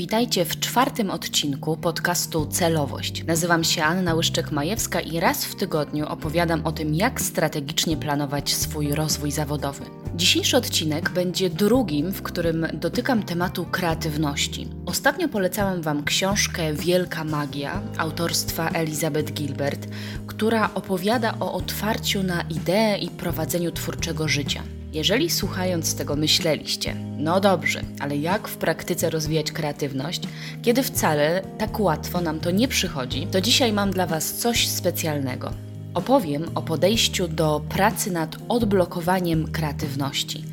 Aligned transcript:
Witajcie 0.00 0.44
w 0.44 0.60
czwartym 0.60 1.10
odcinku 1.10 1.76
podcastu 1.76 2.46
Celowość. 2.46 3.24
Nazywam 3.24 3.64
się 3.64 3.84
Anna 3.84 4.14
Łyszczek-Majewska 4.14 5.12
i 5.12 5.20
raz 5.20 5.44
w 5.44 5.54
tygodniu 5.54 6.06
opowiadam 6.08 6.66
o 6.66 6.72
tym, 6.72 6.94
jak 6.94 7.20
strategicznie 7.20 7.96
planować 7.96 8.54
swój 8.54 8.92
rozwój 8.92 9.30
zawodowy. 9.30 9.84
Dzisiejszy 10.14 10.56
odcinek 10.56 11.10
będzie 11.10 11.50
drugim, 11.50 12.12
w 12.12 12.22
którym 12.22 12.66
dotykam 12.72 13.22
tematu 13.22 13.64
kreatywności. 13.64 14.68
Ostatnio 14.86 15.28
polecałam 15.28 15.82
Wam 15.82 16.04
książkę 16.04 16.74
Wielka 16.74 17.24
Magia 17.24 17.82
autorstwa 17.98 18.68
Elizabeth 18.68 19.32
Gilbert, 19.32 19.86
która 20.26 20.70
opowiada 20.74 21.34
o 21.40 21.52
otwarciu 21.52 22.22
na 22.22 22.42
ideę 22.42 22.98
i 22.98 23.08
prowadzeniu 23.08 23.72
twórczego 23.72 24.28
życia. 24.28 24.62
Jeżeli 24.92 25.30
słuchając 25.30 25.94
tego 25.94 26.16
myśleliście, 26.16 26.94
no 27.18 27.40
dobrze, 27.40 27.80
ale 28.00 28.16
jak 28.16 28.48
w 28.48 28.56
praktyce 28.56 29.10
rozwijać 29.10 29.52
kreatywność, 29.52 30.22
kiedy 30.62 30.82
wcale 30.82 31.42
tak 31.58 31.80
łatwo 31.80 32.20
nam 32.20 32.40
to 32.40 32.50
nie 32.50 32.68
przychodzi, 32.68 33.26
to 33.26 33.40
dzisiaj 33.40 33.72
mam 33.72 33.90
dla 33.90 34.06
Was 34.06 34.34
coś 34.34 34.68
specjalnego. 34.68 35.69
Opowiem 35.94 36.44
o 36.54 36.62
podejściu 36.62 37.28
do 37.28 37.60
pracy 37.68 38.10
nad 38.10 38.36
odblokowaniem 38.48 39.52
kreatywności. 39.52 40.44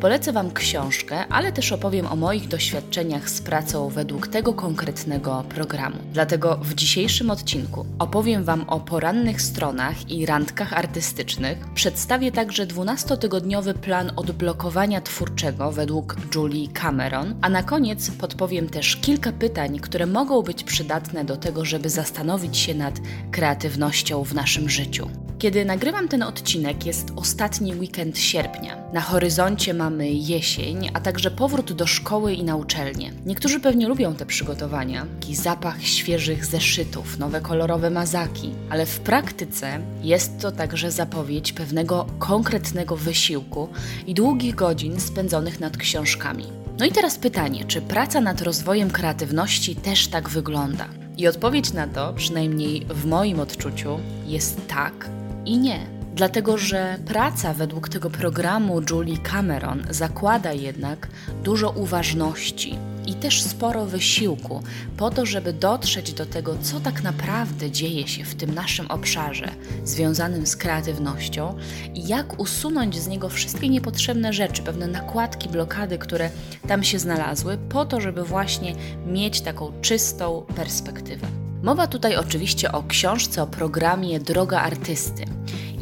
Polecę 0.00 0.32
Wam 0.32 0.50
książkę, 0.50 1.26
ale 1.28 1.52
też 1.52 1.72
opowiem 1.72 2.06
o 2.06 2.16
moich 2.16 2.48
doświadczeniach 2.48 3.30
z 3.30 3.40
pracą 3.40 3.88
według 3.88 4.28
tego 4.28 4.52
konkretnego 4.52 5.44
programu. 5.48 5.96
Dlatego 6.12 6.56
w 6.62 6.74
dzisiejszym 6.74 7.30
odcinku 7.30 7.86
opowiem 7.98 8.44
Wam 8.44 8.64
o 8.68 8.80
porannych 8.80 9.42
stronach 9.42 10.10
i 10.10 10.26
randkach 10.26 10.72
artystycznych. 10.72 11.58
Przedstawię 11.74 12.32
także 12.32 12.66
12-tygodniowy 12.66 13.74
plan 13.74 14.12
odblokowania 14.16 15.00
twórczego 15.00 15.72
według 15.72 16.16
Julie 16.34 16.68
Cameron, 16.68 17.34
a 17.40 17.48
na 17.48 17.62
koniec 17.62 18.10
podpowiem 18.10 18.68
też 18.68 18.96
kilka 18.96 19.32
pytań, 19.32 19.78
które 19.78 20.06
mogą 20.06 20.42
być 20.42 20.64
przydatne 20.64 21.24
do 21.24 21.36
tego, 21.36 21.64
żeby 21.64 21.90
zastanowić 21.90 22.56
się 22.56 22.74
nad 22.74 22.94
kreatywnością 23.30 24.24
w 24.24 24.34
naszym 24.34 24.68
życiu. 24.70 24.85
Kiedy 25.38 25.64
nagrywam 25.64 26.08
ten 26.08 26.22
odcinek, 26.22 26.86
jest 26.86 27.08
ostatni 27.16 27.74
weekend 27.74 28.18
sierpnia. 28.18 28.76
Na 28.92 29.00
horyzoncie 29.00 29.74
mamy 29.74 30.10
jesień, 30.10 30.90
a 30.94 31.00
także 31.00 31.30
powrót 31.30 31.72
do 31.72 31.86
szkoły 31.86 32.32
i 32.32 32.44
na 32.44 32.56
uczelnię. 32.56 33.12
Niektórzy 33.26 33.60
pewnie 33.60 33.88
lubią 33.88 34.14
te 34.14 34.26
przygotowania, 34.26 35.06
taki 35.20 35.36
zapach 35.36 35.82
świeżych 35.82 36.44
zeszytów, 36.44 37.18
nowe 37.18 37.40
kolorowe 37.40 37.90
mazaki, 37.90 38.50
ale 38.70 38.86
w 38.86 39.00
praktyce 39.00 39.80
jest 40.02 40.40
to 40.40 40.52
także 40.52 40.90
zapowiedź 40.90 41.52
pewnego 41.52 42.06
konkretnego 42.18 42.96
wysiłku 42.96 43.68
i 44.06 44.14
długich 44.14 44.54
godzin 44.54 45.00
spędzonych 45.00 45.60
nad 45.60 45.76
książkami. 45.76 46.44
No 46.78 46.86
i 46.86 46.92
teraz 46.92 47.18
pytanie, 47.18 47.64
czy 47.64 47.82
praca 47.82 48.20
nad 48.20 48.42
rozwojem 48.42 48.90
kreatywności 48.90 49.76
też 49.76 50.08
tak 50.08 50.28
wygląda? 50.28 51.05
I 51.16 51.28
odpowiedź 51.28 51.72
na 51.72 51.86
to, 51.86 52.12
przynajmniej 52.12 52.86
w 52.90 53.06
moim 53.06 53.40
odczuciu, 53.40 53.98
jest 54.26 54.66
tak 54.66 55.10
i 55.44 55.58
nie. 55.58 55.86
Dlatego, 56.14 56.58
że 56.58 56.98
praca 57.06 57.54
według 57.54 57.88
tego 57.88 58.10
programu 58.10 58.80
Julie 58.90 59.18
Cameron 59.18 59.82
zakłada 59.90 60.52
jednak 60.52 61.08
dużo 61.44 61.70
uważności 61.70 62.78
i 63.06 63.14
też 63.14 63.42
sporo 63.42 63.86
wysiłku 63.86 64.62
po 64.96 65.10
to, 65.10 65.26
żeby 65.26 65.52
dotrzeć 65.52 66.12
do 66.12 66.26
tego, 66.26 66.56
co 66.62 66.80
tak 66.80 67.02
naprawdę 67.02 67.70
dzieje 67.70 68.08
się 68.08 68.24
w 68.24 68.34
tym 68.34 68.54
naszym 68.54 68.90
obszarze 68.90 69.48
związanym 69.84 70.46
z 70.46 70.56
kreatywnością 70.56 71.56
i 71.94 72.06
jak 72.06 72.40
usunąć 72.40 72.98
z 72.98 73.08
niego 73.08 73.28
wszystkie 73.28 73.68
niepotrzebne 73.68 74.32
rzeczy, 74.32 74.62
pewne 74.62 74.86
nakładki, 74.86 75.48
blokady, 75.48 75.98
które 75.98 76.30
tam 76.68 76.84
się 76.84 76.98
znalazły, 76.98 77.58
po 77.68 77.84
to, 77.84 78.00
żeby 78.00 78.24
właśnie 78.24 78.74
mieć 79.06 79.40
taką 79.40 79.72
czystą 79.82 80.46
perspektywę. 80.56 81.26
Mowa 81.62 81.86
tutaj 81.86 82.16
oczywiście 82.16 82.72
o 82.72 82.82
książce, 82.82 83.42
o 83.42 83.46
programie 83.46 84.20
Droga 84.20 84.60
Artysty. 84.60 85.24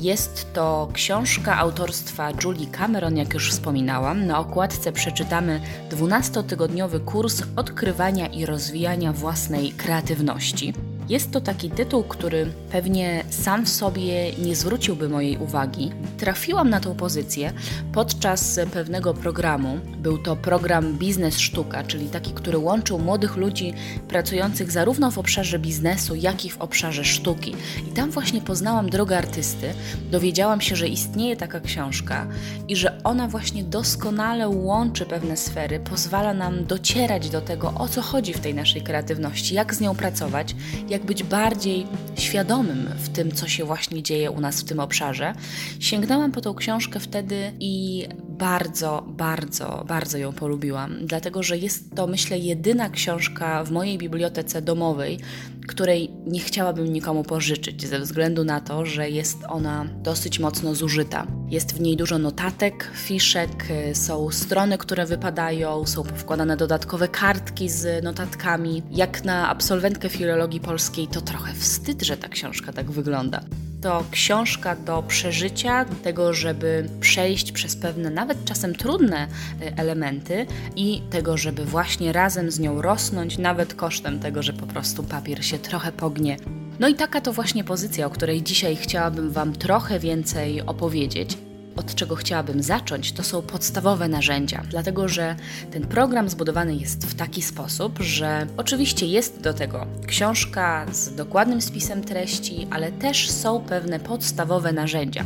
Jest 0.05 0.53
to 0.53 0.89
książka 0.93 1.59
autorstwa 1.59 2.31
Julie 2.45 2.67
Cameron, 2.67 3.17
jak 3.17 3.35
już 3.35 3.51
wspominałam. 3.51 4.27
Na 4.27 4.39
okładce 4.39 4.93
przeczytamy 4.93 5.61
12-tygodniowy 5.91 7.05
kurs 7.05 7.43
odkrywania 7.57 8.27
i 8.27 8.47
rozwijania 8.47 9.13
własnej 9.13 9.73
kreatywności. 9.73 10.73
Jest 11.09 11.31
to 11.31 11.41
taki 11.41 11.71
tytuł, 11.71 12.03
który 12.03 12.47
pewnie 12.71 13.25
sam 13.31 13.67
w 13.67 13.69
sobie 13.69 14.33
nie 14.33 14.57
zwróciłby 14.57 15.09
mojej 15.09 15.39
uwagi. 15.39 15.93
Trafiłam 16.19 16.71
na 16.71 16.81
tą 16.81 16.95
pozycję 16.95 17.53
podczas 17.93 18.61
pewnego 18.73 19.15
programu. 19.15 19.79
Był 19.99 20.19
to 20.19 20.37
program 20.37 20.99
Biznes 20.99 21.39
Sztuka, 21.39 21.85
czyli 21.85 22.07
taki, 22.07 22.33
który 22.33 22.59
łączył 22.59 22.99
młodych 22.99 23.37
ludzi 23.37 23.75
pracujących 24.09 24.71
zarówno 24.71 25.11
w 25.11 25.19
obszarze 25.19 25.59
biznesu, 25.59 26.15
jak 26.15 26.45
i 26.45 26.51
w 26.51 26.59
obszarze 26.59 27.05
sztuki. 27.05 27.55
I 27.89 27.93
tam 27.93 28.11
właśnie 28.11 28.41
poznałam 28.41 28.91
drogę 28.91 29.19
artysty. 29.19 29.75
Dowiedziałam 30.11 30.61
się, 30.61 30.77
że 30.77 30.89
istnieje 30.89 31.37
taka 31.37 31.61
książka 31.61 32.27
i 32.69 32.77
że 32.77 33.03
ona 33.05 33.29
właśnie 33.29 33.65
doskonale 33.65 34.49
łączy 34.49 35.07
pewne 35.07 35.37
sfery, 35.37 35.81
pozwala 35.81 36.35
nam 36.35 36.65
docierać 36.65 37.31
do 37.31 37.41
tego, 37.41 37.75
o 37.75 37.89
co 37.89 38.03
chodzi 38.03 38.33
w 38.33 38.41
tej 38.41 38.55
naszej 38.55 38.83
kreatywności, 38.83 39.55
jak 39.55 39.75
z 39.75 39.81
nią 39.81 39.95
pracować 39.95 40.55
jak 40.95 41.05
być 41.05 41.23
bardziej 41.23 41.87
świadomym 42.17 42.89
w 42.97 43.09
tym, 43.09 43.33
co 43.33 43.49
się 43.49 43.65
właśnie 43.65 44.03
dzieje 44.03 44.31
u 44.31 44.41
nas 44.41 44.61
w 44.61 44.65
tym 44.65 44.81
obszarze. 44.81 45.35
Sięgnęłam 45.81 46.33
po 46.33 46.41
tą 46.41 46.55
książkę 46.55 47.01
wtedy 47.01 47.53
i 47.61 48.07
bardzo, 48.39 49.05
bardzo, 49.09 49.85
bardzo 49.89 50.19
ją 50.19 50.33
polubiłam, 50.33 50.97
dlatego 51.07 51.43
że 51.43 51.59
jest 51.59 51.95
to, 51.95 52.07
myślę, 52.07 52.39
jedyna 52.39 52.91
książka 52.91 53.65
w 53.65 53.71
mojej 53.71 53.99
bibliotece 53.99 54.63
domowej, 54.63 55.19
której 55.67 56.11
nie 56.27 56.41
chciałabym 56.41 56.93
nikomu 56.93 57.23
pożyczyć, 57.23 57.87
ze 57.87 57.99
względu 57.99 58.45
na 58.45 58.61
to, 58.61 58.87
że 58.87 59.11
jest 59.11 59.39
ona 59.49 59.85
dosyć 60.03 60.39
mocno 60.39 60.75
zużyta. 60.75 61.27
Jest 61.49 61.75
w 61.75 61.81
niej 61.81 61.97
dużo 61.97 62.19
notatek, 62.19 62.91
fiszek, 62.95 63.67
są 63.93 64.31
strony, 64.31 64.79
które 64.79 65.07
wypadają, 65.07 65.87
są 65.87 66.05
wkładane 66.05 66.57
dodatkowe 66.57 67.09
kartki 67.09 67.69
z 67.69 68.05
notatkami. 68.05 68.83
Jak 68.91 69.25
na 69.25 69.49
absolwentkę 69.49 70.09
filologii 70.09 70.61
polskiej, 70.61 71.09
to 71.09 71.21
trochę 71.21 71.55
wstyd, 71.55 72.03
że 72.03 72.17
ta 72.17 72.29
książka 72.29 72.73
tak 72.73 72.91
wygląda 72.91 73.41
to 73.85 74.05
książka 74.11 74.77
do 74.77 75.03
przeżycia, 75.03 75.85
tego, 75.85 76.35
żeby 76.35 76.89
przejść 77.01 77.53
przez 77.53 77.77
pewne, 77.77 78.11
nawet 78.11 78.45
czasem 78.45 78.75
trudne 78.75 79.29
y, 79.63 79.77
elementy 79.77 80.47
i 80.77 81.03
tego, 81.11 81.37
żeby 81.37 81.65
właśnie 81.65 82.13
razem 82.13 82.51
z 82.51 82.61
nią 82.61 82.83
rosnąć, 82.83 83.39
nawet 83.39 83.75
kosztem 83.75 84.21
tego, 84.21 84.43
że 84.43 84.53
po 84.53 84.67
prostu 84.67 85.03
papier 85.03 85.45
się 85.45 85.59
trochę 85.59 85.93
pognie. 85.93 86.37
No 86.81 86.89
i 86.89 86.95
taka 86.95 87.21
to 87.21 87.33
właśnie 87.33 87.65
pozycja, 87.65 88.07
o 88.07 88.11
której 88.11 88.43
dzisiaj 88.43 88.77
chciałabym 88.77 89.31
Wam 89.31 89.53
trochę 89.53 89.99
więcej 89.99 90.63
opowiedzieć 90.63 91.39
od 91.77 91.95
czego 91.95 92.17
chciałabym 92.17 92.63
zacząć, 92.63 93.13
to 93.13 93.23
są 93.23 93.43
podstawowe 93.43 94.09
narzędzia, 94.09 94.63
dlatego 94.71 95.09
że 95.09 95.37
ten 95.71 95.87
program 95.87 96.29
zbudowany 96.29 96.75
jest 96.75 97.07
w 97.07 97.15
taki 97.15 97.43
sposób, 97.43 97.99
że 97.99 98.47
oczywiście 98.57 99.07
jest 99.07 99.41
do 99.41 99.55
tego 99.55 99.87
książka 100.07 100.87
z 100.93 101.15
dokładnym 101.15 101.63
spisem 101.63 102.05
treści, 102.05 102.67
ale 102.71 102.93
też 102.93 103.31
są 103.31 103.61
pewne 103.61 104.01
podstawowe 104.01 104.73
narzędzia. 104.73 105.25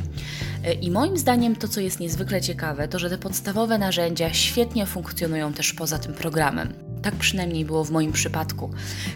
I 0.80 0.90
moim 0.90 1.18
zdaniem 1.18 1.56
to, 1.56 1.68
co 1.68 1.80
jest 1.80 2.00
niezwykle 2.00 2.40
ciekawe, 2.40 2.88
to 2.88 2.98
że 2.98 3.10
te 3.10 3.18
podstawowe 3.18 3.78
narzędzia 3.78 4.32
świetnie 4.32 4.86
funkcjonują 4.86 5.52
też 5.52 5.72
poza 5.72 5.98
tym 5.98 6.14
programem. 6.14 6.87
Tak 7.02 7.14
przynajmniej 7.14 7.64
było 7.64 7.84
w 7.84 7.90
moim 7.90 8.12
przypadku, 8.12 8.70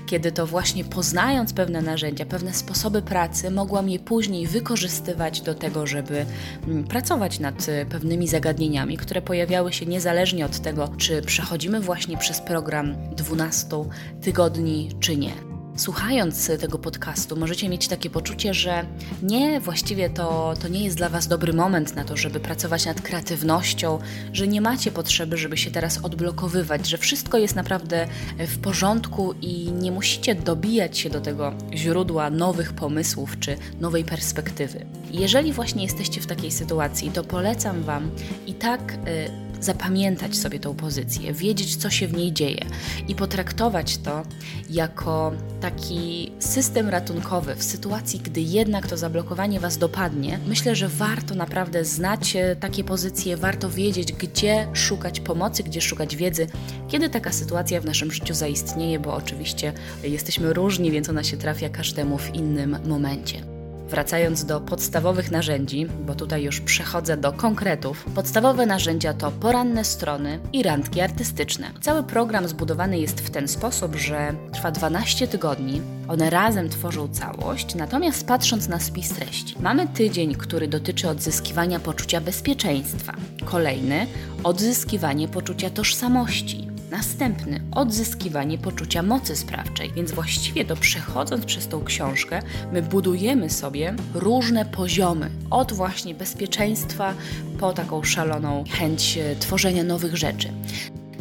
kiedy 0.06 0.32
to 0.32 0.46
właśnie 0.46 0.84
poznając 0.84 1.52
pewne 1.52 1.82
narzędzia, 1.82 2.26
pewne 2.26 2.54
sposoby 2.54 3.02
pracy, 3.02 3.50
mogłam 3.50 3.88
je 3.88 3.98
później 3.98 4.46
wykorzystywać 4.46 5.40
do 5.40 5.54
tego, 5.54 5.86
żeby 5.86 6.26
mm, 6.68 6.84
pracować 6.84 7.38
nad 7.38 7.68
y, 7.68 7.86
pewnymi 7.90 8.28
zagadnieniami, 8.28 8.96
które 8.96 9.22
pojawiały 9.22 9.72
się 9.72 9.86
niezależnie 9.86 10.46
od 10.46 10.60
tego, 10.60 10.88
czy 10.98 11.22
przechodzimy 11.22 11.80
właśnie 11.80 12.16
przez 12.18 12.40
program 12.40 12.94
12 13.16 13.84
tygodni, 14.20 14.90
czy 15.00 15.16
nie. 15.16 15.51
Słuchając 15.76 16.50
tego 16.60 16.78
podcastu, 16.78 17.36
możecie 17.36 17.68
mieć 17.68 17.88
takie 17.88 18.10
poczucie, 18.10 18.54
że 18.54 18.86
nie, 19.22 19.60
właściwie 19.60 20.10
to, 20.10 20.54
to 20.62 20.68
nie 20.68 20.84
jest 20.84 20.96
dla 20.96 21.08
Was 21.08 21.28
dobry 21.28 21.52
moment 21.52 21.96
na 21.96 22.04
to, 22.04 22.16
żeby 22.16 22.40
pracować 22.40 22.86
nad 22.86 23.00
kreatywnością, 23.00 23.98
że 24.32 24.48
nie 24.48 24.60
macie 24.60 24.90
potrzeby, 24.90 25.36
żeby 25.36 25.56
się 25.56 25.70
teraz 25.70 25.98
odblokowywać, 26.04 26.88
że 26.88 26.98
wszystko 26.98 27.38
jest 27.38 27.56
naprawdę 27.56 28.06
w 28.38 28.58
porządku 28.58 29.34
i 29.40 29.72
nie 29.72 29.92
musicie 29.92 30.34
dobijać 30.34 30.98
się 30.98 31.10
do 31.10 31.20
tego 31.20 31.52
źródła 31.74 32.30
nowych 32.30 32.72
pomysłów 32.72 33.38
czy 33.38 33.56
nowej 33.80 34.04
perspektywy. 34.04 34.86
Jeżeli 35.10 35.52
właśnie 35.52 35.82
jesteście 35.82 36.20
w 36.20 36.26
takiej 36.26 36.50
sytuacji, 36.50 37.10
to 37.10 37.24
polecam 37.24 37.82
Wam 37.82 38.10
i 38.46 38.54
tak. 38.54 38.98
Yy, 39.06 39.41
zapamiętać 39.64 40.36
sobie 40.36 40.60
tą 40.60 40.74
pozycję, 40.74 41.32
wiedzieć, 41.32 41.76
co 41.76 41.90
się 41.90 42.08
w 42.08 42.12
niej 42.12 42.32
dzieje 42.32 42.64
i 43.08 43.14
potraktować 43.14 43.98
to 43.98 44.22
jako 44.70 45.32
taki 45.60 46.32
system 46.38 46.88
ratunkowy 46.88 47.54
w 47.54 47.62
sytuacji, 47.62 48.20
gdy 48.20 48.40
jednak 48.40 48.86
to 48.86 48.96
zablokowanie 48.96 49.60
Was 49.60 49.78
dopadnie, 49.78 50.38
myślę, 50.46 50.76
że 50.76 50.88
warto 50.88 51.34
naprawdę 51.34 51.84
znać 51.84 52.36
takie 52.60 52.84
pozycje, 52.84 53.36
warto 53.36 53.70
wiedzieć, 53.70 54.12
gdzie 54.12 54.68
szukać 54.72 55.20
pomocy, 55.20 55.62
gdzie 55.62 55.80
szukać 55.80 56.16
wiedzy, 56.16 56.46
kiedy 56.88 57.08
taka 57.08 57.32
sytuacja 57.32 57.80
w 57.80 57.84
naszym 57.84 58.12
życiu 58.12 58.34
zaistnieje, 58.34 58.98
bo 58.98 59.14
oczywiście 59.14 59.72
jesteśmy 60.02 60.52
różni, 60.52 60.90
więc 60.90 61.08
ona 61.08 61.24
się 61.24 61.36
trafia 61.36 61.68
każdemu 61.68 62.18
w 62.18 62.34
innym 62.34 62.76
momencie. 62.86 63.51
Wracając 63.92 64.44
do 64.44 64.60
podstawowych 64.60 65.30
narzędzi, 65.30 65.86
bo 66.06 66.14
tutaj 66.14 66.42
już 66.42 66.60
przechodzę 66.60 67.16
do 67.16 67.32
konkretów, 67.32 68.04
podstawowe 68.14 68.66
narzędzia 68.66 69.14
to 69.14 69.30
poranne 69.30 69.84
strony 69.84 70.38
i 70.52 70.62
randki 70.62 71.00
artystyczne. 71.00 71.70
Cały 71.80 72.02
program 72.02 72.48
zbudowany 72.48 72.98
jest 72.98 73.20
w 73.20 73.30
ten 73.30 73.48
sposób, 73.48 73.96
że 73.96 74.34
trwa 74.52 74.70
12 74.70 75.28
tygodni, 75.28 75.80
one 76.08 76.30
razem 76.30 76.68
tworzą 76.68 77.08
całość, 77.08 77.74
natomiast 77.74 78.26
patrząc 78.26 78.68
na 78.68 78.80
spis 78.80 79.08
treści, 79.08 79.54
mamy 79.60 79.88
tydzień, 79.88 80.34
który 80.34 80.68
dotyczy 80.68 81.08
odzyskiwania 81.08 81.80
poczucia 81.80 82.20
bezpieczeństwa, 82.20 83.12
kolejny 83.44 84.06
odzyskiwanie 84.44 85.28
poczucia 85.28 85.70
tożsamości, 85.70 86.71
Następny 86.92 87.60
odzyskiwanie 87.70 88.58
poczucia 88.58 89.02
mocy 89.02 89.36
sprawczej. 89.36 89.92
Więc 89.96 90.12
właściwie 90.12 90.64
to 90.64 90.76
przechodząc 90.76 91.44
przez 91.44 91.68
tą 91.68 91.84
książkę, 91.84 92.42
my 92.72 92.82
budujemy 92.82 93.50
sobie 93.50 93.94
różne 94.14 94.64
poziomy. 94.64 95.30
Od 95.50 95.72
właśnie 95.72 96.14
bezpieczeństwa 96.14 97.14
po 97.60 97.72
taką 97.72 98.02
szaloną 98.02 98.64
chęć 98.70 99.18
e, 99.18 99.36
tworzenia 99.36 99.84
nowych 99.84 100.16
rzeczy. 100.16 100.52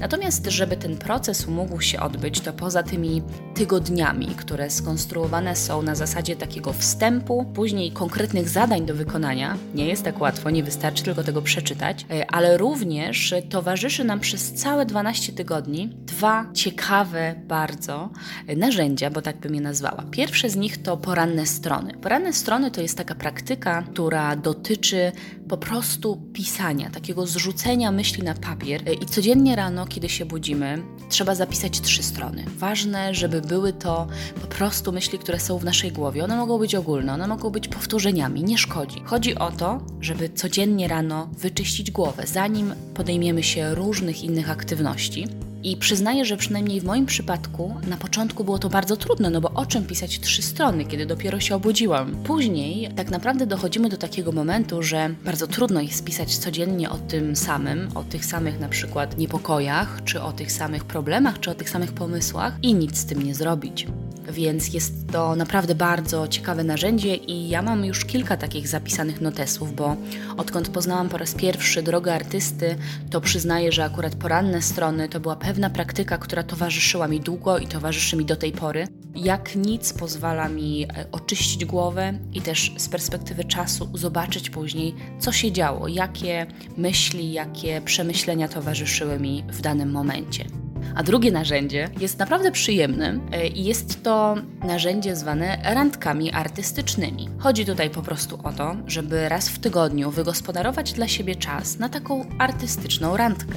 Natomiast, 0.01 0.45
żeby 0.45 0.77
ten 0.77 0.97
proces 0.97 1.47
mógł 1.47 1.81
się 1.81 1.99
odbyć, 1.99 2.39
to 2.39 2.53
poza 2.53 2.83
tymi 2.83 3.21
tygodniami, 3.53 4.27
które 4.27 4.69
skonstruowane 4.69 5.55
są 5.55 5.81
na 5.81 5.95
zasadzie 5.95 6.35
takiego 6.35 6.73
wstępu, 6.73 7.45
później 7.53 7.91
konkretnych 7.91 8.49
zadań 8.49 8.85
do 8.85 8.95
wykonania, 8.95 9.57
nie 9.75 9.87
jest 9.87 10.03
tak 10.03 10.21
łatwo, 10.21 10.49
nie 10.49 10.63
wystarczy 10.63 11.03
tylko 11.03 11.23
tego 11.23 11.41
przeczytać, 11.41 12.05
e, 12.11 12.31
ale 12.31 12.57
również 12.57 13.33
towarzyszy 13.49 14.03
nam 14.03 14.19
przez 14.19 14.53
całe 14.53 14.85
12 14.85 15.33
tygodni 15.33 15.87
dwa 15.87 16.45
ciekawe 16.53 17.35
bardzo 17.47 18.09
narzędzia, 18.57 19.09
bo 19.09 19.21
tak 19.21 19.37
bym 19.37 19.55
je 19.55 19.61
nazwała. 19.61 20.03
Pierwsze 20.11 20.49
z 20.49 20.55
nich 20.55 20.83
to 20.83 20.97
poranne 20.97 21.45
strony. 21.45 21.93
Poranne 21.93 22.33
strony 22.33 22.71
to 22.71 22.81
jest 22.81 22.97
taka 22.97 23.15
praktyka, 23.15 23.83
która 23.91 24.35
dotyczy 24.35 25.11
po 25.51 25.57
prostu 25.57 26.17
pisania, 26.33 26.89
takiego 26.89 27.27
zrzucenia 27.27 27.91
myśli 27.91 28.23
na 28.23 28.33
papier 28.33 28.89
e, 28.89 28.93
i 28.93 29.05
codziennie 29.05 29.55
rano, 29.55 29.85
kiedy 29.85 30.09
się 30.09 30.25
budzimy, 30.25 30.83
trzeba 31.09 31.35
zapisać 31.35 31.81
trzy 31.81 32.03
strony. 32.03 32.45
Ważne, 32.57 33.13
żeby 33.13 33.41
były 33.41 33.73
to 33.73 34.07
po 34.41 34.47
prostu 34.47 34.91
myśli, 34.91 35.19
które 35.19 35.39
są 35.39 35.57
w 35.57 35.63
naszej 35.63 35.91
głowie. 35.91 36.23
One 36.23 36.35
mogą 36.37 36.57
być 36.57 36.75
ogólne, 36.75 37.13
one 37.13 37.27
mogą 37.27 37.49
być 37.49 37.67
powtórzeniami, 37.67 38.43
nie 38.43 38.57
szkodzi. 38.57 39.01
Chodzi 39.05 39.35
o 39.35 39.51
to, 39.51 39.79
żeby 40.01 40.29
codziennie 40.29 40.87
rano 40.87 41.29
wyczyścić 41.37 41.91
głowę, 41.91 42.23
zanim 42.27 42.73
podejmiemy 42.93 43.43
się 43.43 43.75
różnych 43.75 44.23
innych 44.23 44.49
aktywności. 44.49 45.27
I 45.63 45.77
przyznaję, 45.77 46.25
że 46.25 46.37
przynajmniej 46.37 46.81
w 46.81 46.83
moim 46.83 47.05
przypadku 47.05 47.75
na 47.87 47.97
początku 47.97 48.43
było 48.43 48.59
to 48.59 48.69
bardzo 48.69 48.97
trudne, 48.97 49.29
no 49.29 49.41
bo 49.41 49.51
o 49.51 49.65
czym 49.65 49.85
pisać 49.85 50.19
trzy 50.19 50.41
strony, 50.41 50.85
kiedy 50.85 51.05
dopiero 51.05 51.39
się 51.39 51.55
obudziłam. 51.55 52.15
Później 52.23 52.89
tak 52.95 53.09
naprawdę 53.09 53.47
dochodzimy 53.47 53.89
do 53.89 53.97
takiego 53.97 54.31
momentu, 54.31 54.83
że 54.83 55.15
bardzo 55.25 55.47
trudno 55.47 55.81
jest 55.81 56.03
pisać 56.03 56.37
codziennie 56.37 56.89
o 56.89 56.97
tym 56.97 57.35
samym, 57.35 57.89
o 57.95 58.03
tych 58.03 58.25
samych 58.25 58.59
na 58.59 58.69
przykład 58.69 59.17
niepokojach, 59.17 60.01
czy 60.05 60.21
o 60.21 60.31
tych 60.31 60.51
samych 60.51 60.85
problemach, 60.85 61.39
czy 61.39 61.51
o 61.51 61.55
tych 61.55 61.69
samych 61.69 61.93
pomysłach 61.93 62.57
i 62.61 62.73
nic 62.73 62.97
z 62.97 63.05
tym 63.05 63.23
nie 63.23 63.35
zrobić 63.35 63.87
więc 64.31 64.73
jest 64.73 64.93
to 65.11 65.35
naprawdę 65.35 65.75
bardzo 65.75 66.27
ciekawe 66.27 66.63
narzędzie 66.63 67.15
i 67.15 67.49
ja 67.49 67.61
mam 67.61 67.85
już 67.85 68.05
kilka 68.05 68.37
takich 68.37 68.67
zapisanych 68.67 69.21
notesów, 69.21 69.75
bo 69.75 69.95
odkąd 70.37 70.69
poznałam 70.69 71.09
po 71.09 71.17
raz 71.17 71.33
pierwszy 71.33 71.83
drogę 71.83 72.15
artysty, 72.15 72.75
to 73.09 73.21
przyznaję, 73.21 73.71
że 73.71 73.83
akurat 73.83 74.15
poranne 74.15 74.61
strony 74.61 75.09
to 75.09 75.19
była 75.19 75.35
pewna 75.35 75.69
praktyka, 75.69 76.17
która 76.17 76.43
towarzyszyła 76.43 77.07
mi 77.07 77.19
długo 77.19 77.57
i 77.57 77.67
towarzyszy 77.67 78.17
mi 78.17 78.25
do 78.25 78.35
tej 78.35 78.51
pory. 78.51 78.87
Jak 79.15 79.55
nic 79.55 79.93
pozwala 79.93 80.49
mi 80.49 80.83
e, 80.83 81.05
oczyścić 81.11 81.65
głowę 81.65 82.13
i 82.33 82.41
też 82.41 82.73
z 82.77 82.89
perspektywy 82.89 83.43
czasu 83.43 83.89
zobaczyć 83.93 84.49
później, 84.49 84.95
co 85.19 85.31
się 85.31 85.51
działo, 85.51 85.87
jakie 85.87 86.45
myśli, 86.77 87.31
jakie 87.31 87.81
przemyślenia 87.81 88.47
towarzyszyły 88.47 89.19
mi 89.19 89.43
w 89.47 89.61
danym 89.61 89.91
momencie. 89.91 90.60
A 90.95 91.03
drugie 91.03 91.31
narzędzie 91.31 91.89
jest 91.99 92.19
naprawdę 92.19 92.51
przyjemne 92.51 93.19
e, 93.31 93.47
i 93.47 93.63
jest 93.63 94.03
to 94.03 94.35
narzędzie 94.63 95.15
zwane 95.15 95.57
randkami 95.63 96.31
artystycznymi. 96.31 97.29
Chodzi 97.37 97.65
tutaj 97.65 97.89
po 97.89 98.01
prostu 98.01 98.39
o 98.43 98.51
to, 98.51 98.75
żeby 98.87 99.29
raz 99.29 99.49
w 99.49 99.59
tygodniu 99.59 100.11
wygospodarować 100.11 100.93
dla 100.93 101.07
siebie 101.07 101.35
czas 101.35 101.79
na 101.79 101.89
taką 101.89 102.25
artystyczną 102.39 103.17
randkę. 103.17 103.55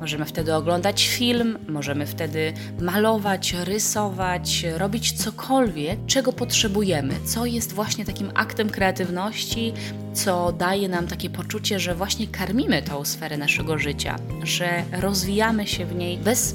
Możemy 0.00 0.24
wtedy 0.24 0.54
oglądać 0.54 1.08
film, 1.08 1.58
możemy 1.68 2.06
wtedy 2.06 2.52
malować, 2.80 3.54
rysować, 3.64 4.66
robić 4.76 5.12
cokolwiek, 5.12 6.06
czego 6.06 6.32
potrzebujemy, 6.32 7.14
co 7.24 7.46
jest 7.46 7.72
właśnie 7.72 8.04
takim 8.04 8.30
aktem 8.34 8.70
kreatywności, 8.70 9.72
co 10.14 10.52
daje 10.52 10.88
nam 10.88 11.06
takie 11.06 11.30
poczucie, 11.30 11.80
że 11.80 11.94
właśnie 11.94 12.26
karmimy 12.26 12.82
tą 12.82 13.04
sferę 13.04 13.36
naszego 13.36 13.78
życia, 13.78 14.16
że 14.42 14.82
rozwijamy 14.92 15.66
się 15.66 15.86
w 15.86 15.94
niej 15.94 16.18
bez 16.18 16.54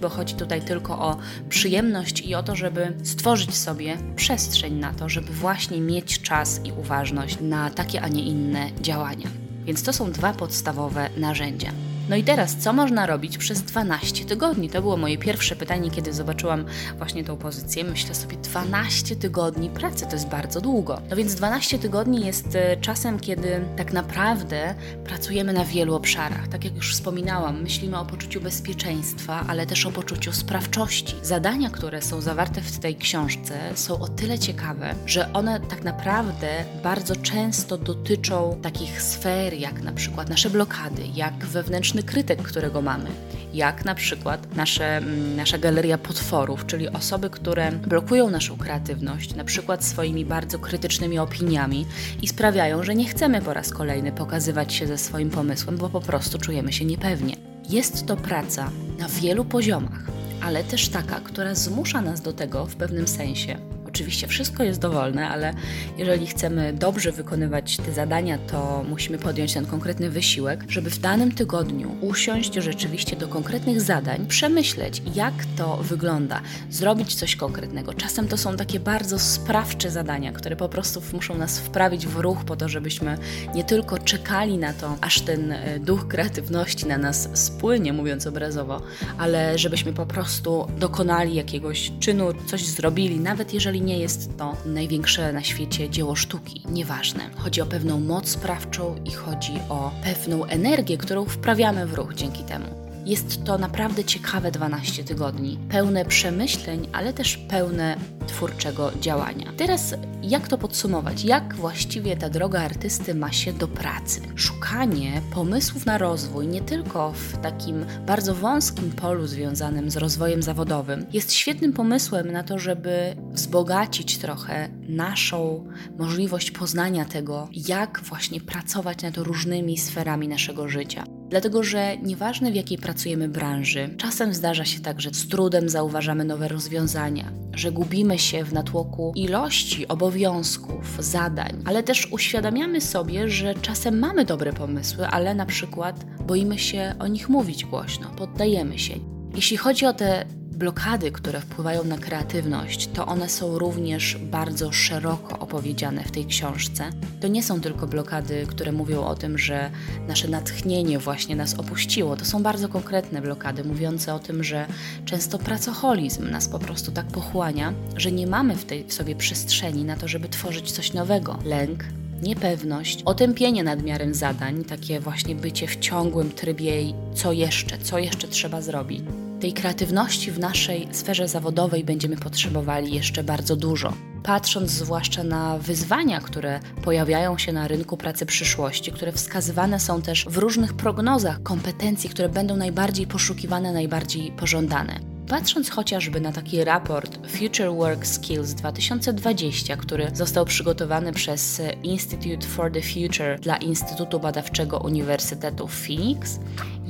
bo 0.00 0.08
chodzi 0.08 0.34
tutaj 0.34 0.62
tylko 0.62 0.98
o 0.98 1.16
przyjemność 1.48 2.20
i 2.20 2.34
o 2.34 2.42
to, 2.42 2.56
żeby 2.56 2.92
stworzyć 3.02 3.54
sobie 3.54 3.96
przestrzeń 4.16 4.74
na 4.74 4.92
to, 4.92 5.08
żeby 5.08 5.32
właśnie 5.32 5.80
mieć 5.80 6.22
czas 6.22 6.60
i 6.64 6.72
uważność 6.72 7.38
na 7.40 7.70
takie, 7.70 8.02
a 8.02 8.08
nie 8.08 8.22
inne 8.22 8.70
działania. 8.80 9.28
Więc 9.64 9.82
to 9.82 9.92
są 9.92 10.12
dwa 10.12 10.32
podstawowe 10.32 11.10
narzędzia. 11.16 11.72
No 12.08 12.16
i 12.16 12.24
teraz, 12.24 12.56
co 12.56 12.72
można 12.72 13.06
robić 13.06 13.38
przez 13.38 13.62
12 13.62 14.24
tygodni? 14.24 14.70
To 14.70 14.82
było 14.82 14.96
moje 14.96 15.18
pierwsze 15.18 15.56
pytanie, 15.56 15.90
kiedy 15.90 16.12
zobaczyłam 16.12 16.64
właśnie 16.98 17.24
tą 17.24 17.36
pozycję. 17.36 17.84
Myślę 17.84 18.14
sobie, 18.14 18.36
12 18.36 19.16
tygodni 19.16 19.70
pracy 19.70 20.06
to 20.06 20.12
jest 20.12 20.28
bardzo 20.28 20.60
długo. 20.60 21.00
No 21.10 21.16
więc 21.16 21.34
12 21.34 21.78
tygodni 21.78 22.26
jest 22.26 22.54
e, 22.54 22.76
czasem, 22.76 23.20
kiedy 23.20 23.60
tak 23.76 23.92
naprawdę 23.92 24.74
pracujemy 25.04 25.52
na 25.52 25.64
wielu 25.64 25.94
obszarach. 25.94 26.48
Tak 26.48 26.64
jak 26.64 26.76
już 26.76 26.92
wspominałam, 26.92 27.62
myślimy 27.62 27.98
o 27.98 28.04
poczuciu 28.04 28.40
bezpieczeństwa, 28.40 29.44
ale 29.48 29.66
też 29.66 29.86
o 29.86 29.90
poczuciu 29.90 30.32
sprawczości. 30.32 31.14
Zadania, 31.22 31.70
które 31.70 32.02
są 32.02 32.20
zawarte 32.20 32.60
w 32.60 32.78
tej 32.78 32.96
książce, 32.96 33.58
są 33.74 34.00
o 34.00 34.08
tyle 34.08 34.38
ciekawe, 34.38 34.94
że 35.06 35.32
one 35.32 35.60
tak 35.60 35.84
naprawdę 35.84 36.64
bardzo 36.82 37.16
często 37.16 37.78
dotyczą 37.78 38.58
takich 38.62 39.02
sfer, 39.02 39.54
jak 39.54 39.82
na 39.82 39.92
przykład 39.92 40.28
nasze 40.28 40.50
blokady, 40.50 41.02
jak 41.14 41.46
wewnętrzne 41.46 41.97
krytyk, 42.02 42.42
którego 42.42 42.82
mamy, 42.82 43.10
jak 43.54 43.84
na 43.84 43.94
przykład 43.94 44.56
nasze, 44.56 44.96
mm, 44.96 45.36
nasza 45.36 45.58
galeria 45.58 45.98
potworów, 45.98 46.66
czyli 46.66 46.88
osoby, 46.88 47.30
które 47.30 47.72
blokują 47.72 48.30
naszą 48.30 48.56
kreatywność, 48.56 49.34
na 49.34 49.44
przykład 49.44 49.84
swoimi 49.84 50.24
bardzo 50.24 50.58
krytycznymi 50.58 51.18
opiniami 51.18 51.86
i 52.22 52.28
sprawiają, 52.28 52.82
że 52.82 52.94
nie 52.94 53.08
chcemy 53.08 53.42
po 53.42 53.54
raz 53.54 53.70
kolejny 53.70 54.12
pokazywać 54.12 54.74
się 54.74 54.86
ze 54.86 54.98
swoim 54.98 55.30
pomysłem, 55.30 55.76
bo 55.76 55.88
po 55.88 56.00
prostu 56.00 56.38
czujemy 56.38 56.72
się 56.72 56.84
niepewnie. 56.84 57.36
Jest 57.68 58.06
to 58.06 58.16
praca 58.16 58.70
na 58.98 59.08
wielu 59.08 59.44
poziomach, 59.44 60.02
ale 60.42 60.64
też 60.64 60.88
taka, 60.88 61.20
która 61.20 61.54
zmusza 61.54 62.00
nas 62.00 62.20
do 62.20 62.32
tego 62.32 62.66
w 62.66 62.76
pewnym 62.76 63.08
sensie, 63.08 63.58
Oczywiście 63.98 64.26
wszystko 64.26 64.62
jest 64.62 64.80
dowolne, 64.80 65.28
ale 65.28 65.54
jeżeli 65.96 66.26
chcemy 66.26 66.72
dobrze 66.72 67.12
wykonywać 67.12 67.76
te 67.76 67.92
zadania, 67.92 68.38
to 68.38 68.84
musimy 68.88 69.18
podjąć 69.18 69.54
ten 69.54 69.66
konkretny 69.66 70.10
wysiłek, 70.10 70.64
żeby 70.68 70.90
w 70.90 70.98
danym 70.98 71.32
tygodniu 71.32 71.96
usiąść 72.00 72.54
rzeczywiście 72.54 73.16
do 73.16 73.28
konkretnych 73.28 73.80
zadań, 73.80 74.26
przemyśleć, 74.26 75.02
jak 75.14 75.34
to 75.56 75.76
wygląda, 75.76 76.40
zrobić 76.70 77.14
coś 77.14 77.36
konkretnego. 77.36 77.94
Czasem 77.94 78.28
to 78.28 78.36
są 78.36 78.56
takie 78.56 78.80
bardzo 78.80 79.18
sprawcze 79.18 79.90
zadania, 79.90 80.32
które 80.32 80.56
po 80.56 80.68
prostu 80.68 81.02
muszą 81.12 81.38
nas 81.38 81.58
wprawić 81.58 82.06
w 82.06 82.16
ruch 82.16 82.44
po 82.44 82.56
to, 82.56 82.68
żebyśmy 82.68 83.18
nie 83.54 83.64
tylko 83.64 83.98
czekali 83.98 84.58
na 84.58 84.72
to, 84.72 84.96
aż 85.00 85.20
ten 85.20 85.52
e, 85.52 85.78
duch 85.78 86.08
kreatywności 86.08 86.86
na 86.86 86.98
nas 86.98 87.28
spłynie, 87.34 87.92
mówiąc 87.92 88.26
obrazowo, 88.26 88.82
ale 89.18 89.58
żebyśmy 89.58 89.92
po 89.92 90.06
prostu 90.06 90.68
dokonali 90.78 91.34
jakiegoś 91.34 91.92
czynu, 92.00 92.28
coś 92.46 92.66
zrobili, 92.66 93.20
nawet 93.20 93.54
jeżeli 93.54 93.80
nie 93.80 93.87
jest 93.96 94.36
to 94.36 94.56
największe 94.66 95.32
na 95.32 95.42
świecie 95.42 95.90
dzieło 95.90 96.16
sztuki, 96.16 96.62
nieważne. 96.70 97.30
Chodzi 97.36 97.60
o 97.60 97.66
pewną 97.66 98.00
moc 98.00 98.28
sprawczą 98.28 98.96
i 99.04 99.10
chodzi 99.10 99.52
o 99.68 99.90
pewną 100.04 100.44
energię, 100.44 100.98
którą 100.98 101.24
wprawiamy 101.24 101.86
w 101.86 101.94
ruch 101.94 102.14
dzięki 102.14 102.42
temu. 102.44 102.77
Jest 103.08 103.44
to 103.44 103.58
naprawdę 103.58 104.04
ciekawe 104.04 104.50
12 104.50 105.04
tygodni, 105.04 105.58
pełne 105.68 106.04
przemyśleń, 106.04 106.88
ale 106.92 107.12
też 107.12 107.36
pełne 107.36 107.96
twórczego 108.26 108.92
działania. 109.00 109.52
Teraz 109.56 109.94
jak 110.22 110.48
to 110.48 110.58
podsumować? 110.58 111.24
Jak 111.24 111.54
właściwie 111.54 112.16
ta 112.16 112.30
droga 112.30 112.60
artysty 112.60 113.14
ma 113.14 113.32
się 113.32 113.52
do 113.52 113.68
pracy? 113.68 114.20
Szukanie 114.36 115.22
pomysłów 115.34 115.86
na 115.86 115.98
rozwój 115.98 116.46
nie 116.46 116.60
tylko 116.60 117.12
w 117.12 117.38
takim 117.38 117.86
bardzo 118.06 118.34
wąskim 118.34 118.90
polu 118.90 119.26
związanym 119.26 119.90
z 119.90 119.96
rozwojem 119.96 120.42
zawodowym 120.42 121.06
jest 121.12 121.32
świetnym 121.32 121.72
pomysłem 121.72 122.32
na 122.32 122.42
to, 122.42 122.58
żeby 122.58 123.16
wzbogacić 123.32 124.18
trochę 124.18 124.68
naszą 124.88 125.66
możliwość 125.98 126.50
poznania 126.50 127.04
tego, 127.04 127.48
jak 127.68 128.00
właśnie 128.04 128.40
pracować 128.40 129.02
nad 129.02 129.16
różnymi 129.16 129.78
sferami 129.78 130.28
naszego 130.28 130.68
życia. 130.68 131.17
Dlatego, 131.28 131.62
że 131.62 131.96
nieważne 131.96 132.52
w 132.52 132.54
jakiej 132.54 132.78
pracujemy 132.78 133.28
branży, 133.28 133.94
czasem 133.96 134.34
zdarza 134.34 134.64
się 134.64 134.80
tak, 134.80 135.00
że 135.00 135.10
z 135.10 135.28
trudem 135.28 135.68
zauważamy 135.68 136.24
nowe 136.24 136.48
rozwiązania, 136.48 137.32
że 137.54 137.72
gubimy 137.72 138.18
się 138.18 138.44
w 138.44 138.52
natłoku 138.52 139.12
ilości 139.16 139.88
obowiązków, 139.88 140.96
zadań, 140.98 141.62
ale 141.64 141.82
też 141.82 142.12
uświadamiamy 142.12 142.80
sobie, 142.80 143.28
że 143.28 143.54
czasem 143.54 143.98
mamy 143.98 144.24
dobre 144.24 144.52
pomysły, 144.52 145.06
ale 145.06 145.34
na 145.34 145.46
przykład 145.46 146.04
boimy 146.26 146.58
się 146.58 146.94
o 146.98 147.06
nich 147.06 147.28
mówić 147.28 147.64
głośno, 147.64 148.10
poddajemy 148.16 148.78
się. 148.78 148.94
Jeśli 149.34 149.56
chodzi 149.56 149.86
o 149.86 149.92
te 149.92 150.24
blokady, 150.58 151.10
które 151.10 151.40
wpływają 151.40 151.84
na 151.84 151.98
kreatywność, 151.98 152.88
to 152.88 153.06
one 153.06 153.28
są 153.28 153.58
również 153.58 154.16
bardzo 154.16 154.72
szeroko 154.72 155.38
opowiedziane 155.38 156.04
w 156.04 156.10
tej 156.10 156.26
książce. 156.26 156.90
To 157.20 157.28
nie 157.28 157.42
są 157.42 157.60
tylko 157.60 157.86
blokady, 157.86 158.46
które 158.48 158.72
mówią 158.72 159.04
o 159.04 159.14
tym, 159.14 159.38
że 159.38 159.70
nasze 160.08 160.28
natchnienie 160.28 160.98
właśnie 160.98 161.36
nas 161.36 161.54
opuściło. 161.54 162.16
To 162.16 162.24
są 162.24 162.42
bardzo 162.42 162.68
konkretne 162.68 163.22
blokady, 163.22 163.64
mówiące 163.64 164.14
o 164.14 164.18
tym, 164.18 164.44
że 164.44 164.66
często 165.04 165.38
pracoholizm 165.38 166.30
nas 166.30 166.48
po 166.48 166.58
prostu 166.58 166.92
tak 166.92 167.06
pochłania, 167.06 167.72
że 167.96 168.12
nie 168.12 168.26
mamy 168.26 168.56
w 168.56 168.64
tej 168.64 168.90
sobie 168.90 169.16
przestrzeni 169.16 169.84
na 169.84 169.96
to, 169.96 170.08
żeby 170.08 170.28
tworzyć 170.28 170.72
coś 170.72 170.92
nowego. 170.92 171.38
Lęk, 171.44 171.84
niepewność, 172.22 173.02
otępienie 173.04 173.64
nadmiarem 173.64 174.14
zadań, 174.14 174.64
takie 174.64 175.00
właśnie 175.00 175.34
bycie 175.34 175.66
w 175.66 175.76
ciągłym 175.76 176.30
trybie, 176.30 176.72
co 177.14 177.32
jeszcze, 177.32 177.78
co 177.78 177.98
jeszcze 177.98 178.28
trzeba 178.28 178.62
zrobić. 178.62 179.27
Tej 179.40 179.52
kreatywności 179.52 180.30
w 180.30 180.38
naszej 180.38 180.88
sferze 180.92 181.28
zawodowej 181.28 181.84
będziemy 181.84 182.16
potrzebowali 182.16 182.94
jeszcze 182.94 183.24
bardzo 183.24 183.56
dużo. 183.56 183.92
Patrząc 184.22 184.70
zwłaszcza 184.70 185.24
na 185.24 185.58
wyzwania, 185.58 186.20
które 186.20 186.60
pojawiają 186.84 187.38
się 187.38 187.52
na 187.52 187.68
rynku 187.68 187.96
pracy 187.96 188.26
przyszłości, 188.26 188.92
które 188.92 189.12
wskazywane 189.12 189.80
są 189.80 190.02
też 190.02 190.26
w 190.28 190.36
różnych 190.36 190.74
prognozach 190.74 191.42
kompetencji, 191.42 192.10
które 192.10 192.28
będą 192.28 192.56
najbardziej 192.56 193.06
poszukiwane, 193.06 193.72
najbardziej 193.72 194.32
pożądane. 194.32 195.00
Patrząc 195.28 195.70
chociażby 195.70 196.20
na 196.20 196.32
taki 196.32 196.64
raport 196.64 197.18
Future 197.26 197.72
Work 197.76 198.06
Skills 198.06 198.54
2020, 198.54 199.76
który 199.76 200.10
został 200.14 200.44
przygotowany 200.44 201.12
przez 201.12 201.62
Institute 201.82 202.46
for 202.46 202.72
the 202.72 202.82
Future 202.82 203.40
dla 203.40 203.56
Instytutu 203.56 204.20
Badawczego 204.20 204.78
Uniwersytetu 204.78 205.68
Phoenix, 205.68 206.40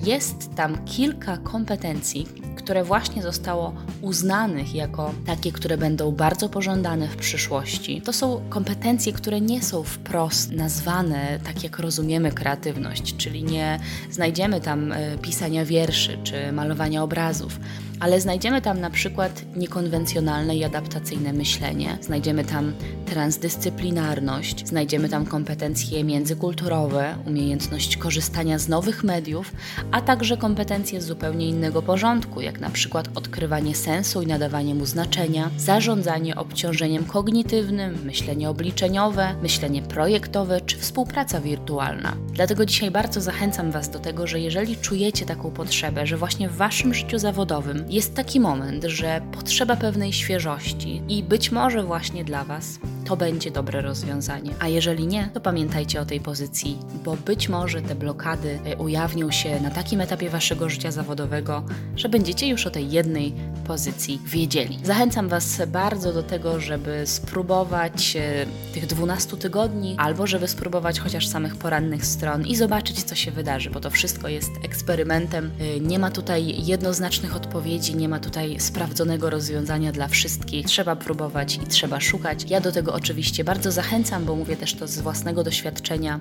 jest 0.05 0.55
tam 0.55 0.85
kilka 0.85 1.37
kompetencji, 1.37 2.27
które 2.57 2.85
właśnie 2.85 3.23
zostało 3.23 3.75
uznanych 4.03 4.75
jako 4.75 5.15
takie, 5.27 5.53
które 5.53 5.79
będą 5.79 6.13
bardzo 6.13 6.49
pożądane 6.49 7.09
w 7.09 7.17
przyszłości. 7.17 8.03
To 8.03 8.13
są 8.13 8.41
kompetencje, 8.49 9.13
które 9.13 9.41
nie 9.41 9.63
są 9.63 9.83
wprost 9.83 10.53
nazwane 10.53 11.41
tak, 11.45 11.65
jak 11.65 11.79
rozumiemy 11.79 12.33
kreatywność, 12.33 13.17
czyli 13.17 13.45
nie 13.45 13.81
znajdziemy 14.11 14.61
tam 14.61 14.93
e, 14.93 15.19
pisania 15.19 15.65
wierszy 15.65 16.19
czy 16.25 16.53
malowania 16.53 17.03
obrazów 17.03 17.59
ale 18.01 18.21
znajdziemy 18.21 18.63
tam 18.63 18.81
na 18.81 18.91
przykład 18.91 19.43
niekonwencjonalne 19.57 20.57
i 20.57 20.65
adaptacyjne 20.65 21.33
myślenie, 21.33 21.99
znajdziemy 22.01 22.45
tam 22.45 22.73
transdyscyplinarność, 23.07 24.69
znajdziemy 24.69 25.09
tam 25.09 25.27
kompetencje 25.27 26.05
międzykulturowe, 26.05 27.15
umiejętność 27.27 27.97
korzystania 27.97 28.59
z 28.59 28.69
nowych 28.69 29.05
mediów, 29.05 29.53
a 29.93 30.01
także 30.01 30.37
kompetencje 30.37 31.01
z 31.01 31.07
zupełnie 31.07 31.49
innego 31.49 31.83
porządku, 31.83 32.41
jak 32.41 32.61
na 32.61 32.71
przykład 32.71 33.09
odkrywanie 33.15 33.75
sensu 33.75 34.23
i 34.23 34.27
nadawanie 34.27 34.75
mu 34.75 34.87
znaczenia, 34.87 35.51
zarządzanie 35.57 36.37
obciążeniem 36.37 37.05
kognitywnym, 37.05 37.99
myślenie 38.05 38.51
obliczeniowe, 38.51 39.35
myślenie 39.43 39.83
projektowe 39.83 40.61
czy 40.61 40.77
współpraca 40.77 41.41
wirtualna. 41.41 42.17
Dlatego 42.33 42.67
dzisiaj 42.67 42.91
bardzo 42.91 43.21
zachęcam 43.21 43.71
Was 43.71 43.91
do 43.91 43.99
tego, 43.99 44.27
że 44.27 44.41
jeżeli 44.41 44.77
czujecie 44.77 45.27
taką 45.27 45.51
potrzebę, 45.51 46.07
że 46.07 46.17
właśnie 46.17 46.49
w 46.49 46.57
Waszym 46.57 46.95
życiu 46.95 47.19
zawodowym 47.19 47.85
jest 47.89 48.15
taki 48.15 48.41
moment, 48.41 48.85
że 48.85 49.21
potrzeba 49.33 49.77
pewnej 49.77 50.13
świeżości 50.13 51.03
i 51.09 51.23
być 51.23 51.53
może 51.53 51.83
właśnie 51.83 52.25
dla 52.25 52.45
Was 52.45 52.79
to 53.09 53.17
będzie 53.17 53.51
dobre 53.51 53.81
rozwiązanie. 53.81 54.55
A 54.61 54.69
jeżeli 54.69 55.07
nie, 55.07 55.31
to 55.35 55.41
pamiętajcie 55.41 56.01
o 56.01 56.05
tej 56.05 56.21
pozycji, 56.21 56.79
bo 57.05 57.17
być 57.17 57.49
może 57.49 57.83
te 57.83 57.95
blokady 57.95 58.59
e, 58.65 58.77
ujawnią 58.77 59.31
się 59.31 59.61
na 59.61 59.71
takim 59.71 60.01
etapie 60.01 60.31
Waszego 60.31 60.69
życia 60.69 60.91
zawodowego, 60.91 61.63
że 61.97 62.09
będziecie 62.09 62.49
już 62.49 62.67
o 62.67 62.71
tej 62.71 62.91
jednej 62.91 63.35
pozycji 63.67 64.21
wiedzieli. 64.27 64.79
Zachęcam 64.83 65.29
Was 65.29 65.63
bardzo 65.67 66.13
do 66.13 66.23
tego, 66.23 66.61
żeby 66.61 67.03
spróbować 67.07 68.17
e, 68.17 68.47
tych 68.75 68.87
12 68.87 69.37
tygodni, 69.37 69.95
albo 69.99 70.27
żeby 70.27 70.49
spróbować 70.49 71.01
chociaż 71.01 71.27
samych 71.27 71.57
porannych 71.57 72.07
stron 72.07 72.47
i 72.47 72.57
zobaczyć, 72.57 73.03
co 73.03 73.15
się 73.15 73.31
wydarzy, 73.31 73.71
bo 73.71 73.81
to 73.81 73.91
wszystko 73.91 74.29
jest 74.29 74.51
eksperymentem. 74.65 75.51
E, 75.61 75.81
nie 75.81 75.99
ma 75.99 76.11
tutaj 76.11 76.67
jednoznacznych 76.67 77.37
odpowiedzi, 77.37 77.97
nie 77.97 78.09
ma 78.09 78.21
tutaj 78.21 78.61
sprawdzonego 78.61 79.31
rozwiązania 79.31 79.93
dla 79.93 80.09
wszystkich. 80.09 80.67
Trzeba 80.67 80.97
próbować 80.97 81.57
i 81.57 81.67
trzeba 81.67 82.01
szukać. 82.01 82.45
Ja 82.51 82.61
do 82.61 82.73
tego 82.73 82.98
oczywiście 82.99 83.45
bardzo 83.45 83.73
zachęcam, 83.73 84.25
bo 84.25 84.37
mówię 84.37 84.57
też 84.57 84.75
to 84.75 84.89
z 84.89 85.01
własnego 85.01 85.45
doświadczenia. 85.45 86.19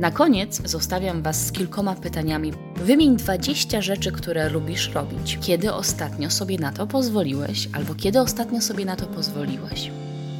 Na 0.00 0.10
koniec 0.10 0.68
zostawiam 0.70 1.22
Was 1.22 1.46
z 1.46 1.52
kilkoma 1.52 1.94
pytaniami. 1.94 2.52
Wymień 2.76 3.16
20 3.16 3.82
rzeczy, 3.82 4.12
które 4.12 4.48
lubisz 4.48 4.90
robić. 4.90 5.38
Kiedy 5.40 5.72
ostatnio 5.72 6.30
sobie 6.30 6.58
na 6.58 6.72
to 6.72 6.86
pozwoliłeś, 6.86 7.68
albo 7.72 7.94
kiedy 7.94 8.20
ostatnio 8.20 8.60
sobie 8.60 8.84
na 8.84 8.96
to 8.96 9.06
pozwoliłeś? 9.06 9.90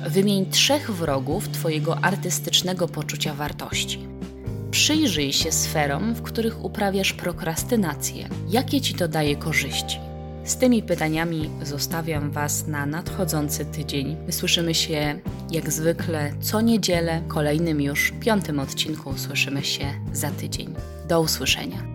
Wymień 0.08 0.46
trzech 0.46 0.90
wrogów 0.90 1.49
Twojego 1.49 1.99
artystycznego 2.04 2.88
poczucia 2.88 3.34
wartości. 3.34 4.08
Przyjrzyj 4.70 5.32
się 5.32 5.52
sferom, 5.52 6.14
w 6.14 6.22
których 6.22 6.64
uprawiasz 6.64 7.12
prokrastynację. 7.12 8.28
Jakie 8.49 8.80
ci 8.80 8.94
to 8.94 9.08
daje 9.08 9.37
korzyści? 9.37 10.09
Z 10.44 10.56
tymi 10.56 10.82
pytaniami 10.82 11.50
zostawiam 11.62 12.30
Was 12.30 12.66
na 12.66 12.87
nadchodzący 12.87 13.64
tydzień. 13.64 14.16
Wysłyszymy 14.26 14.75
się 14.75 15.20
jak 15.50 15.73
zwykle 15.73 16.32
co 16.40 16.61
niedzielę, 16.61 17.23
kolejnym 17.28 17.80
już 17.80 18.12
piątym 18.20 18.59
odcinku. 18.59 19.18
Słyszymy 19.18 19.64
się 19.64 19.85
za 20.12 20.30
tydzień. 20.30 20.75
Do 21.09 21.20
usłyszenia. 21.20 21.89